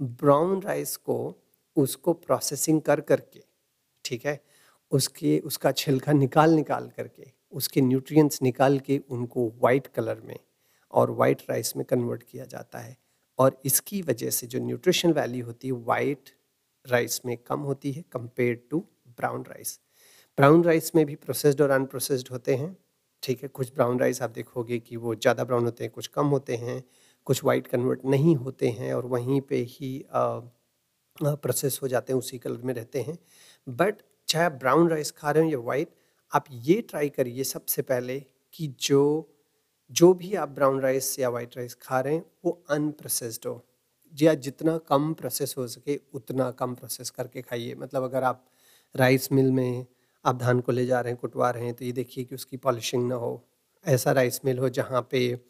ब्राउन 0.00 0.60
राइस 0.62 0.96
को, 0.96 1.16
उसको 1.76 2.12
प्रोसेसिंग 2.14 2.80
कर, 2.82 3.00
करके, 3.00 3.42
ठीक 4.04 4.26
है? 4.26 4.40
उसके, 4.94 5.38
उसका 5.40 5.72
छिलका 5.72 6.12
निकाल 6.12 6.50
निकाल 6.52 6.90
करके, 6.96 7.30
उसके 7.52 7.80
न्यूट्रिएंट्स 7.80 8.42
निकाल 8.42 8.78
के 8.80 8.98
उनको 9.10 9.52
वाइट 9.62 9.86
कलर 9.86 10.20
में 10.24 10.38
और 10.92 11.10
वाइट 11.12 11.42
राइस 11.50 11.76
में 11.76 11.84
कन्वर्ट 11.86 12.22
किया 12.22 12.44
जाता 12.46 12.78
है। 12.78 12.96
और 13.38 13.60
इसकी 13.64 14.00
वजह 14.02 14.30
से 14.30 14.46
जो 14.46 14.58
न्यूट्रिशन 14.60 15.12
वैल्यू 15.12 15.46
होती 15.46 15.68
है 15.68 15.74
वाइट 15.86 16.30
राइस 16.84 17.20
में 17.26 17.36
कम 17.38 17.60
होती 17.62 17.92
है 17.92 18.02
compare 18.12 18.60
to 18.70 18.78
brown 19.18 19.44
rice 19.48 19.78
brown 20.38 20.62
rice 20.64 20.94
में 20.94 21.04
भी 21.06 21.14
प्रोसेस्ड 21.16 21.60
और 21.62 21.70
अनप्रोसेस्ड 21.70 22.28
होते 22.30 22.54
हैं, 22.54 22.76
ठीक 23.22 23.42
है? 23.42 23.48
कुछ 23.48 23.72
ब्राउन 23.74 23.98
राइस 24.00 24.22
आप 24.22 24.30
देखोगे 24.30 24.78
कि 24.78 24.96
वो 24.96 25.14
ज़्यादा 25.14 25.44
ब्राउन 25.44 25.64
होते 25.64 25.84
हैं, 25.84 25.92
कुछ 25.92 26.06
कम 26.06 26.26
होते 26.28 26.56
हैं, 26.56 26.82
कुछ 27.26 27.42
वाइट 27.44 27.66
कन्वर्ट 27.66 28.04
नहीं 28.06 28.34
होते 28.36 28.68
हैं 28.70 28.92
और 28.94 29.06
वहीं 29.06 29.40
पे 29.40 29.56
ही 29.68 30.04
प्रोसेस 31.16 31.78
हो 31.82 31.88
जाते 31.88 32.12
हैं, 32.12 32.18
उसी 32.18 32.38
कलर 32.38 32.62
में 32.62 32.74
रहते 32.74 33.00
हैं। 33.00 33.18
बट 33.66 34.02
चाहे 34.34 34.46
आप 34.46 34.52
ब्राउन 34.52 34.88
राइस 34.88 35.10
खा 35.10 35.30
रहे 35.30 35.44
हो 35.44 35.50
या 35.50 35.58
वाइट, 35.58 35.88
आप 36.32 36.44
ये 36.50 36.80
ट्राई 36.82 37.08
करिए 37.08 37.44
सबसे 37.44 37.82
पहले 37.82 38.18
कि 38.54 38.66
जो 38.80 39.30
जो 39.90 40.14
भी 40.14 40.34
आप 40.34 40.48
ब्राउन 40.48 40.80
राइस 40.80 41.18
या 41.18 41.28
वाइट 41.28 41.56
राइस 41.56 41.74
खा 41.74 42.00
रहे 42.00 42.14
हैं, 42.14 42.24
वो 42.44 42.64
अनप्रोसेस्ड 42.70 43.46
हो। 43.46 43.64
या 44.20 44.34
जितना 44.34 44.78
कम 44.78 45.14
प्रोसेस 45.14 45.54
हो 45.58 45.66
सके, 45.68 46.00
उतना 46.14 46.50
कम 46.50 46.74
प्रोसेस 46.74 47.10
करके 47.10 47.42
खाइए। 47.42 47.74
मतलब 47.74 48.02
अगर 48.02 48.24
आप 48.24 48.44
राइस 48.96 49.32
मिल 49.32 49.52
में 49.52 49.86
आप 50.24 50.38
धान 50.38 50.60
को 50.60 50.72
ले 50.72 50.86
जा 50.86 51.00
रहे 51.00 51.12
हैं, 51.12 51.20
कुटवा 51.20 51.50
रहे 51.50 51.64
हैं 51.64 51.74
तो 51.74 51.84
ये 51.84 51.92
देखिए 51.92 52.24
कि 52.24 52.34
उसकी 52.34 52.56
पॉलिशिंग 52.56 53.08
ना 53.08 53.14
हो। 53.14 53.44
ऐसा 53.86 54.12
राइस 54.12 54.40
मिल 54.44 54.58
हो 54.58 54.68
जहाँ 54.68 55.08
पे 55.10 55.40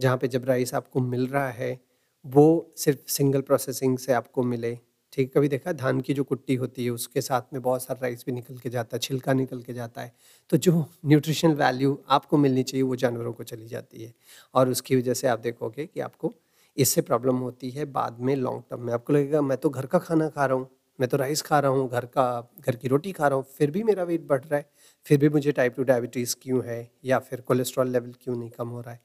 जहाँ 0.00 0.16
पे 0.18 0.28
जब 0.28 0.44
राइस 0.44 0.74
आपको 0.74 1.00
मिल 1.00 1.26
रहा 1.26 1.50
है, 1.50 1.80
वो 2.26 2.74
सिर्फ़ 2.76 3.00
सिंगल 3.08 3.40
प्रोसेसिंग 3.40 3.98
से 3.98 4.12
आपको 4.12 4.42
मिले। 4.42 4.78
ठीक, 5.12 5.32
कभी 5.34 5.48
देखा? 5.48 5.72
धान 5.72 6.00
की 6.00 6.14
जो 6.14 6.24
कुट्टी 6.24 6.54
होती 6.54 6.84
है, 6.84 6.90
उसके 6.90 7.20
साथ 7.20 7.42
में 7.52 7.60
बहुत 7.62 7.82
सारा 7.82 8.00
राइस 8.02 8.24
भी 8.26 8.32
निकल 8.32 8.58
के 8.58 8.70
जाता 8.70 8.96
है, 8.96 9.00
छिलका 9.00 9.32
निकल 9.32 9.62
के 9.62 9.72
जाता 9.72 10.02
है। 10.02 10.12
तो 10.50 10.56
जो 10.56 10.84
न्यूट्रिशनल 11.06 11.54
वैल्यू 11.54 11.98
आपको 12.08 12.36
मिलनी 12.36 12.62
चाहिए, 12.62 12.82
वो 12.82 12.96
जानवरों 12.96 13.32
को 13.32 13.42
चली 13.44 13.66
जाती 13.66 14.02
है। 14.04 14.12
और 14.54 14.68
उसकी 14.68 14.96
वजह 14.96 15.14
से 15.14 15.28
आप 15.28 15.38
देखोगे 15.38 15.86
कि 15.86 16.00
आपको 16.00 16.34
इससे 16.76 17.00
प्रॉब्लम 17.00 17.36
होती 17.36 17.70
है 17.70 17.84
बाद 17.84 18.20
में 18.20 18.34
लॉन्ग 18.36 18.62
टर्म 18.70 18.82
में। 18.82 18.92
आपको 18.92 19.12
लगेगा, 19.12 19.40
मैं 19.42 19.58
तो 19.58 19.70
घर 19.70 19.86
का 19.86 19.98
खाना 19.98 20.28
खा 20.28 20.46
रहा 20.46 20.56
हूँ, 20.56 20.68
मैं 21.00 21.08
तो 21.08 21.16
राइस 21.16 21.42
खा 21.42 21.58
रहा 21.58 21.70
हूँ, 21.70 21.88
घर 21.90 22.04
का, 22.06 22.52
घर 22.60 22.76
की 22.76 22.88
रोटी 22.88 23.12
खा 23.12 23.28
रहा 23.28 23.36
हूँ, 23.36 23.44
फिर 23.58 23.70
भी 23.70 23.82
मेरा 23.82 24.02
वेट 24.04 24.26
बढ़ 24.26 24.44
रहा 24.44 24.56
है, 24.56 24.70
फिर 25.06 25.18
भी 25.18 25.28
मुझे 25.28 25.52
टाइप 25.52 25.74
टू 25.76 25.82
डायबिटीज़ 25.82 26.36
क्यों 26.42 26.64
है, 26.64 26.90
या 27.04 27.18
फिर 27.18 27.40
कोलेस्ट्रॉल 27.40 27.88
लेवल 27.88 28.12
क्यों 28.22 28.36
नहीं 28.36 28.50
कम 28.50 28.68
हो 28.68 28.80
रहा 28.80 28.92
है? 28.92 29.00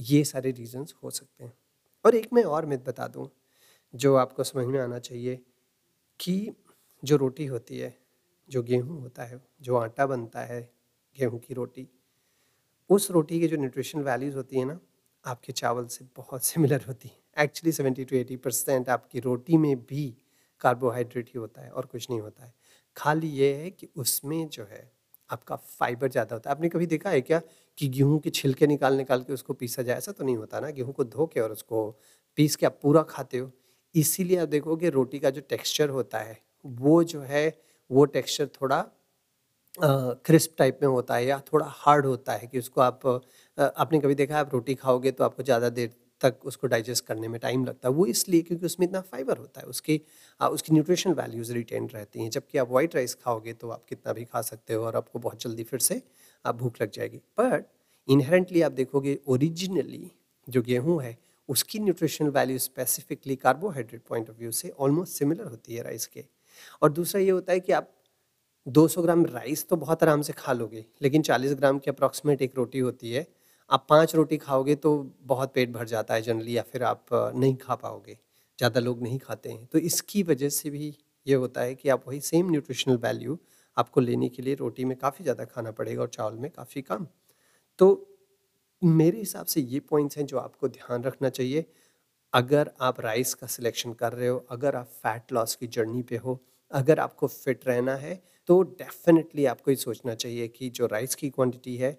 ये 0.00 0.24
सारे 0.24 0.50
रीजंस 0.50 0.94
हो 1.04 1.10
सकते 1.10 1.44
हैं। 1.44 1.52
और 2.04 2.14
एक 2.14 2.28
मैं 2.32 2.42
और 2.44 2.66
मित 2.66 2.84
बता 2.88 3.06
दूँ 3.08 3.28
जो 3.94 4.14
आपको 4.16 4.44
समझ 4.44 4.66
में 4.66 4.78
आना 4.80 4.98
चाहिए 4.98 5.36
कि 6.20 6.52
जो 7.02 7.16
रोटी 7.16 7.46
होती 7.46 7.78
है, 7.78 7.94
जो 8.48 8.62
गेहूँ 8.62 9.00
होता 9.00 9.24
है, 9.24 9.40
जो 9.62 9.76
आटा 9.76 10.06
बनता 10.06 10.40
है, 10.44 10.60
गेहूँ 11.16 11.40
की 11.40 11.54
रोटी, 11.54 11.88
उस 12.90 13.10
रोटी 13.10 13.40
की 13.40 13.48
जो 13.48 13.56
न्यूट्रिशन 13.56 14.00
वैल्यूज़ 14.00 14.36
होती 14.36 14.58
है 14.58 14.64
ना, 14.64 14.78
आपके 15.24 15.52
चावल 15.52 15.86
से 15.86 16.04
बहुत 16.16 16.44
सिमिलर 16.44 16.84
होती 16.88 17.08
है। 17.08 17.44
Actually 17.44 17.72
seventy 17.72 18.04
to 18.04 18.16
eighty 18.16 18.36
percent 18.36 18.88
आपकी 18.88 19.20
रोटी 19.20 19.56
में 19.56 19.76
भी 19.86 20.06
कार्बोहाइड्रेट 20.60 21.28
ही 21.28 21.38
होता 21.40 21.62
है 21.62 21.70
और 21.70 21.86
कुछ 21.86 22.08
नहीं 22.10 22.20
होता 22.20 22.44
है। 22.44 22.52
खाली 22.96 23.28
ये 23.28 23.52
है 23.54 23.70
कि 23.70 23.88
उसमें 23.96 24.48
जो 24.48 24.64
है, 24.64 24.90
आपका 25.30 25.56
फाइबर 25.56 26.08
ज़्यादा 26.08 26.34
होता 26.36 26.50
है। 26.50 26.56
आपने 26.56 26.68
कभी 26.68 26.86
देखा 26.86 27.10
है 27.10 27.20
क्या 27.20 27.40
कि 27.78 27.88
गेहूँ 27.88 28.18
के 28.20 28.30
छिलके 28.30 28.66
निकाल 28.66 28.96
निकाल 28.96 29.22
के 29.22 29.32
उसको 29.32 29.54
पीसा 29.54 29.82
जाए? 29.82 29.96
ऐसा 29.96 30.12
तो 30.12 30.24
नहीं 30.24 30.36
होता 30.36 30.60
ना। 30.60 30.70
गेहूँ 30.70 30.92
को 30.94 31.04
धो 31.06 31.26
के 31.26 31.40
और 31.40 31.52
उसको 31.52 31.90
पीस 32.38 32.56
के 32.56 32.66
आप 32.66 32.78
पूरा 32.82 33.02
खाते 33.02 33.38
हो। 33.38 33.50
इसीलिए 33.94 34.36
आप 34.38 34.48
देखोगे 34.48 34.90
रोटी 34.90 35.18
का 35.18 35.30
जो 35.30 35.40
टेक्सचर 35.48 35.88
होता 35.90 36.18
है 36.18 36.38
वो 36.64 37.02
जो 37.04 37.20
है 37.22 37.44
वो 37.90 38.04
टेक्सचर 38.06 38.46
थोड़ा 38.60 38.84
क्रिस्प 39.78 40.54
टाइप 40.58 40.78
में 40.82 40.88
होता 40.88 41.14
है 41.14 41.26
या 41.26 41.38
थोड़ा 41.52 41.66
हार्ड 41.70 42.06
होता 42.06 42.32
है 42.32 42.46
कि 42.46 42.58
उसको 42.58 42.80
आप 42.80 43.06
आपने 43.58 43.98
कभी 44.00 44.14
देखा 44.14 44.38
आप 44.40 44.50
रोटी 44.52 44.74
खाओगे 44.74 45.10
तो 45.12 45.24
आपको 45.24 45.42
ज़्यादा 45.42 45.68
देर 45.70 45.90
तक 46.20 46.46
उसको 46.46 46.66
डाइजेस्ट 46.66 47.04
करने 47.06 47.28
में 47.28 47.38
टाइम 47.40 47.64
लगता 47.64 47.88
है। 47.88 47.94
वो 47.94 48.06
इसलिए 48.06 48.42
क्योंकि 48.42 48.66
उसमें 48.66 48.86
इतना 48.86 49.00
फाइबर 49.02 49.38
होता 49.38 49.60
है 49.60 49.66
उसकी 49.66 50.00
आ, 50.40 50.48
उसकी 50.48 50.72
न्यूट्रिशन 50.72 51.12
वैल्यूज़ 51.14 51.52
रिटेन 51.52 51.88
रहती 51.88 52.22
हैं। 52.22 52.30
जबकि 52.30 52.58
आप 52.58 52.70
वाइट 52.72 52.94
राइस 52.94 53.14
खाओगे 53.16 53.52
तो 53.54 53.70
आप 53.70 53.84
कितना 53.88 54.12
भी 54.12 54.24
खा 54.24 54.42
सकते 54.42 54.74
हो 54.74 54.84
और 54.86 54.96
आपको 54.96 55.18
बहुत 55.18 55.42
जल्दी 55.42 55.64
फिर 55.64 55.80
से 55.80 56.00
आप 56.44 56.56
भूख 56.56 56.80
लग 56.82 56.90
जाएगी। 56.90 57.18
बट 57.40 57.64
इनहेरेंटली 58.08 58.62
आप 58.62 58.72
देखोगे 58.72 59.18
ओरिजिनली 59.28 60.10
जो 60.48 60.62
गेहूँ 60.62 61.02
है 61.02 61.16
उसकी 61.50 61.78
nutritional 61.80 62.28
value 62.30 62.58
specifically 62.60 63.36
carbohydrate 63.38 64.02
point 64.08 64.30
of 64.30 64.36
view 64.38 64.50
से 64.52 64.70
ऑलमोस्ट 64.78 65.18
सिमिलर 65.18 65.46
होती 65.46 65.74
है 65.74 65.82
राइस 65.82 66.06
के। 66.06 66.24
और 66.82 66.92
दूसरा 66.92 67.20
ये 67.20 67.30
होता 67.30 67.52
है 67.52 67.60
कि 67.60 67.72
आप 67.72 67.90
200 68.66 69.02
ग्राम 69.02 69.24
राइस 69.26 69.66
तो 69.68 69.76
बहुत 69.78 70.02
आराम 70.02 70.22
से 70.22 70.32
खा 70.34 70.52
लोगे, 70.52 70.84
लेकिन 71.02 71.22
40 71.22 71.54
ग्राम 71.54 71.78
की 71.78 71.90
अप्रॉक्सीमेट 71.90 72.42
एक 72.42 72.56
रोटी 72.56 72.78
होती 72.80 73.12
है। 73.12 73.26
आप 73.70 73.86
पाँच 73.90 74.14
रोटी 74.14 74.36
खाओगे 74.38 74.74
तो 74.76 74.92
बहुत 75.24 75.52
पेट 75.54 75.70
भर 75.72 75.86
जाता 75.86 76.14
है 76.14 76.22
जनरली 76.22 76.56
या 76.56 76.62
फिर 76.62 76.82
आप 76.84 77.06
नहीं 77.12 77.54
खा 77.56 77.74
पाओगे, 77.76 78.18
ज़्यादा 78.58 78.80
लोग 78.80 79.02
नहीं 79.02 79.18
खाते 79.18 79.50
हैं। 79.50 79.64
तो 79.66 79.78
इसकी 79.80 80.22
वजह 80.24 80.48
से 80.50 80.70
भी 80.70 80.94
ये 81.26 81.34
होता 81.36 81.60
है 81.60 81.74
कि 81.74 81.88
आप 81.88 82.04
वही 82.08 82.20
सेम 82.22 82.50
न्यूट्रिशनल 82.50 82.96
वैल्यू 82.98 83.38
आपको 83.76 84.00
लेने 84.00 84.28
के 84.28 84.42
लिए 84.42 84.54
रोटी 84.56 84.84
में 84.84 84.96
काफ़ी 84.98 85.22
ज़्यादा 85.24 85.44
खाना 85.46 85.70
पड़ेगा 85.72 86.02
और 86.02 86.08
चावल 86.08 86.34
में 86.34 86.50
काफ़ी 86.50 86.82
कम। 86.82 87.06
तो 87.78 88.09
मेरे 88.82 89.18
हिसाब 89.18 89.46
से 89.46 89.60
ये 89.60 89.80
पॉइंट्स 89.80 90.18
हैं 90.18 90.24
जो 90.26 90.38
आपको 90.38 90.68
ध्यान 90.68 91.02
रखना 91.02 91.28
चाहिए। 91.28 91.64
अगर 92.32 92.70
आप 92.80 93.00
राइस 93.00 93.34
का 93.34 93.46
सिलेक्शन 93.46 93.92
कर 93.92 94.12
रहे 94.12 94.28
हो, 94.28 94.44
अगर 94.50 94.76
आप 94.76 94.86
फैट 94.86 95.32
लॉस 95.32 95.54
की 95.54 95.66
जर्नी 95.66 96.02
पे 96.02 96.16
हो, 96.16 96.38
अगर 96.70 97.00
आपको 97.00 97.26
फिट 97.26 97.66
रहना 97.68 97.94
है 97.96 98.20
तो 98.48 98.62
डेफिनेटली 98.62 99.44
आपको 99.44 99.70
ये 99.70 99.76
सोचना 99.76 100.14
चाहिए 100.14 100.46
कि 100.48 100.68
जो 100.70 100.86
राइस 100.86 101.14
की 101.14 101.30
क्वांटिटी 101.30 101.76
है, 101.76 101.96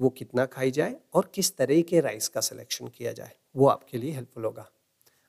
वो 0.00 0.10
कितना 0.10 0.46
खाई 0.46 0.70
जाए 0.70 0.96
और 1.14 1.30
किस 1.34 1.56
तरह 1.56 1.80
के 1.82 2.00
राइस 2.00 2.28
का 2.28 2.40
सिलेक्शन 2.40 2.88
किया 2.88 3.12
जाए, 3.12 3.32
वो 3.56 3.66
आपके 3.68 3.98
लिए 3.98 4.12
हेल्पफुल 4.12 4.44
होगा। 4.44 4.68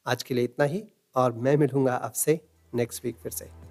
आज 0.06 0.24
के 0.24 0.34
लिए 0.34 0.44
इतना 0.44 0.66
ही 0.66 0.84
और 1.16 1.34
मैं 1.34 1.56
मिलूँगा 1.58 1.96
आपसे 1.96 2.40
नेक्स्ट 2.74 3.06
वीक 3.06 3.18
फिर 3.18 3.32
से। 3.32 3.65